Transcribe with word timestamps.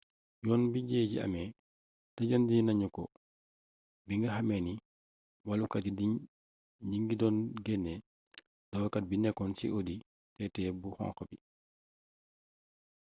yoon 0.45 0.61
bi 0.71 0.79
jëye 0.89 1.05
ji 1.11 1.17
amee 1.25 1.49
tëjandi 2.15 2.55
nañu 2.65 2.87
ko 2.95 3.03
binga 4.07 4.29
xame 4.35 4.55
ni 4.65 4.73
wallukat 5.47 5.83
yi 5.85 5.91
ñingi 6.89 7.15
done 7.21 7.39
guéné 7.65 7.93
dawalkat 8.69 9.03
bi 9.07 9.15
nekkoon 9.21 9.51
ci 9.57 9.65
audi 9.75 9.95
tt 10.51 10.55
bu 10.81 10.87
xonk 10.97 11.17
bi 11.29 11.37